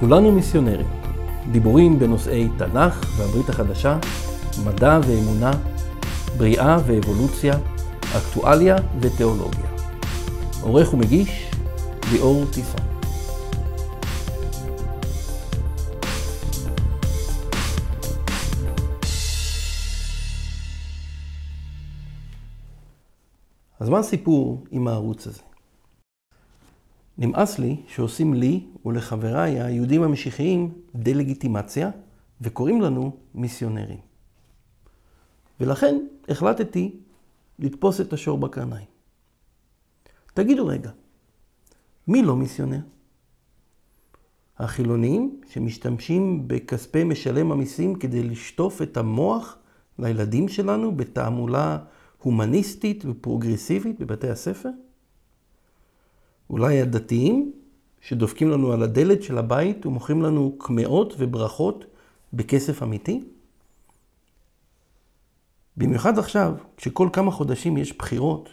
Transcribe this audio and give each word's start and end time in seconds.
כולנו 0.00 0.32
מיסיונרים. 0.32 0.86
דיבורים 1.52 1.98
בנושאי 1.98 2.48
תנ"ך 2.58 3.18
והברית 3.18 3.48
החדשה, 3.48 3.98
מדע 4.64 5.00
ואמונה, 5.06 5.50
בריאה 6.38 6.78
ואבולוציה, 6.86 7.54
אקטואליה 8.16 8.76
ותיאולוגיה. 9.00 9.66
עורך 10.62 10.94
ומגיש, 10.94 11.50
ליאור 12.12 12.44
טיסון. 12.52 12.80
אז 23.80 23.88
מה 23.88 23.98
הסיפור 23.98 24.64
עם 24.70 24.88
הערוץ 24.88 25.26
הזה? 25.26 25.42
נמאס 27.18 27.58
לי 27.58 27.76
שעושים 27.88 28.34
לי 28.34 28.66
ולחבריי 28.84 29.60
היהודים 29.60 30.02
המשיחיים 30.02 30.72
דה-לגיטימציה 30.94 31.90
וקוראים 32.40 32.80
לנו 32.80 33.16
מיסיונרים. 33.34 33.98
ולכן 35.60 35.96
החלטתי 36.28 36.96
לתפוס 37.58 38.00
את 38.00 38.12
השור 38.12 38.38
בקרניים. 38.38 38.86
תגידו 40.34 40.66
רגע, 40.66 40.90
מי 42.08 42.22
לא 42.22 42.36
מיסיונר? 42.36 42.80
החילונים 44.58 45.40
שמשתמשים 45.48 46.48
בכספי 46.48 47.04
משלם 47.04 47.52
המיסים 47.52 47.94
כדי 47.94 48.22
לשטוף 48.22 48.82
את 48.82 48.96
המוח 48.96 49.58
לילדים 49.98 50.48
שלנו 50.48 50.96
בתעמולה 50.96 51.78
הומניסטית 52.18 53.04
ופרוגרסיבית 53.04 54.00
בבתי 54.00 54.28
הספר? 54.28 54.70
אולי 56.50 56.80
הדתיים 56.80 57.52
שדופקים 58.00 58.50
לנו 58.50 58.72
על 58.72 58.82
הדלת 58.82 59.22
של 59.22 59.38
הבית 59.38 59.86
ומוכרים 59.86 60.22
לנו 60.22 60.56
קמעות 60.58 61.14
וברכות 61.18 61.84
בכסף 62.32 62.82
אמיתי? 62.82 63.20
במיוחד 65.76 66.18
עכשיו, 66.18 66.54
כשכל 66.76 67.08
כמה 67.12 67.30
חודשים 67.30 67.76
יש 67.76 67.98
בחירות, 67.98 68.48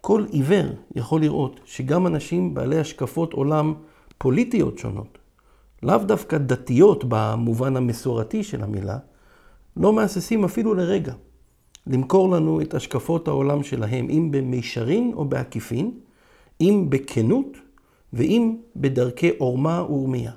כל 0.00 0.24
עיוור 0.30 0.66
יכול 0.94 1.20
לראות 1.20 1.60
שגם 1.64 2.06
אנשים 2.06 2.54
בעלי 2.54 2.78
השקפות 2.78 3.32
עולם 3.32 3.74
פוליטיות 4.18 4.78
שונות, 4.78 5.18
לאו 5.82 5.98
דווקא 5.98 6.38
דתיות 6.38 7.04
במובן 7.08 7.76
המסורתי 7.76 8.44
של 8.44 8.62
המילה, 8.62 8.98
לא 9.76 9.92
מהססים 9.92 10.44
אפילו 10.44 10.74
לרגע 10.74 11.14
למכור 11.86 12.30
לנו 12.30 12.60
את 12.60 12.74
השקפות 12.74 13.28
העולם 13.28 13.62
שלהם, 13.62 14.10
אם 14.10 14.28
במישרין 14.30 15.12
או 15.14 15.24
בעקיפין, 15.24 15.90
אם 16.60 16.86
בכנות 16.88 17.56
ואם 18.12 18.56
בדרכי 18.76 19.30
עורמה 19.38 19.82
ורמייה. 19.82 20.32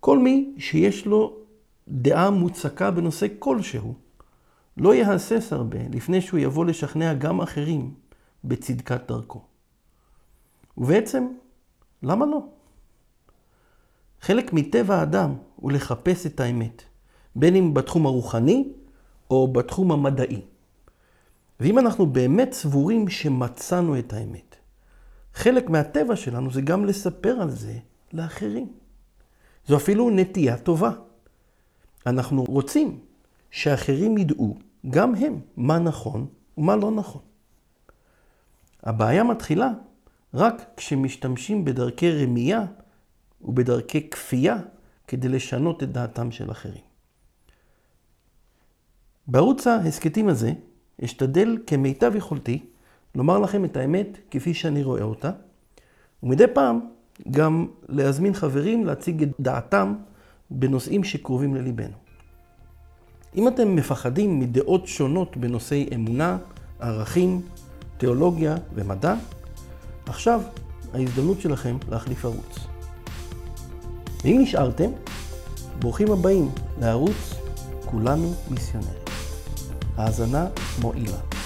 כל 0.00 0.18
מי 0.18 0.54
שיש 0.58 1.06
לו 1.06 1.36
דעה 1.88 2.30
מוצקה 2.30 2.90
בנושא 2.90 3.26
כלשהו, 3.38 3.94
לא 4.76 4.94
יהסס 4.94 5.52
הרבה 5.52 5.78
לפני 5.92 6.20
שהוא 6.20 6.40
יבוא 6.40 6.64
לשכנע 6.64 7.14
גם 7.14 7.40
אחרים 7.40 7.94
בצדקת 8.44 9.00
דרכו. 9.08 9.42
ובעצם, 10.78 11.26
למה 12.02 12.26
לא? 12.26 12.40
חלק 14.20 14.52
מטבע 14.52 14.96
האדם 14.96 15.34
הוא 15.56 15.72
לחפש 15.72 16.26
את 16.26 16.40
האמת, 16.40 16.82
בין 17.36 17.56
אם 17.56 17.74
בתחום 17.74 18.06
הרוחני 18.06 18.72
או 19.30 19.52
בתחום 19.52 19.92
המדעי. 19.92 20.40
ואם 21.60 21.78
אנחנו 21.78 22.06
באמת 22.06 22.52
סבורים 22.52 23.08
שמצאנו 23.08 23.98
את 23.98 24.12
האמת, 24.12 24.49
חלק 25.34 25.70
מהטבע 25.70 26.16
שלנו 26.16 26.50
זה 26.50 26.60
גם 26.60 26.84
לספר 26.84 27.36
על 27.40 27.50
זה 27.50 27.78
לאחרים. 28.12 28.72
זו 29.66 29.76
אפילו 29.76 30.10
נטייה 30.10 30.58
טובה. 30.58 30.90
אנחנו 32.06 32.44
רוצים 32.44 33.00
שאחרים 33.50 34.18
ידעו, 34.18 34.58
גם 34.90 35.14
הם, 35.14 35.40
מה 35.56 35.78
נכון 35.78 36.26
ומה 36.58 36.76
לא 36.76 36.90
נכון. 36.90 37.22
הבעיה 38.82 39.24
מתחילה 39.24 39.68
רק 40.34 40.62
כשמשתמשים 40.76 41.64
בדרכי 41.64 42.24
רמייה 42.24 42.64
ובדרכי 43.42 44.10
כפייה 44.10 44.56
כדי 45.08 45.28
לשנות 45.28 45.82
את 45.82 45.92
דעתם 45.92 46.30
של 46.30 46.50
אחרים. 46.50 46.82
בערוץ 49.26 49.66
ההסכתים 49.66 50.28
הזה 50.28 50.52
אשתדל 51.04 51.58
כמיטב 51.66 52.16
יכולתי 52.16 52.66
לומר 53.14 53.38
לכם 53.38 53.64
את 53.64 53.76
האמת 53.76 54.18
כפי 54.30 54.54
שאני 54.54 54.82
רואה 54.82 55.02
אותה, 55.02 55.30
ומדי 56.22 56.44
פעם 56.54 56.80
גם 57.30 57.66
להזמין 57.88 58.34
חברים 58.34 58.86
להציג 58.86 59.22
את 59.22 59.28
דעתם 59.40 59.94
בנושאים 60.50 61.04
שקרובים 61.04 61.54
לליבנו. 61.54 61.96
אם 63.36 63.48
אתם 63.48 63.76
מפחדים 63.76 64.40
מדעות 64.40 64.86
שונות 64.86 65.36
בנושאי 65.36 65.88
אמונה, 65.94 66.38
ערכים, 66.80 67.40
תיאולוגיה 67.98 68.56
ומדע, 68.74 69.14
עכשיו 70.06 70.42
ההזדמנות 70.94 71.40
שלכם 71.40 71.76
להחליף 71.88 72.24
ערוץ. 72.24 72.58
ואם 74.24 74.38
נשארתם, 74.42 74.90
ברוכים 75.78 76.12
הבאים 76.12 76.50
לערוץ 76.80 77.34
כולנו 77.84 78.34
מיסיונרים. 78.50 79.00
האזנה 79.96 80.46
מועילה. 80.80 81.39